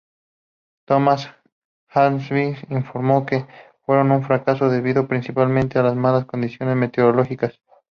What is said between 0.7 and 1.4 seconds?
Thomas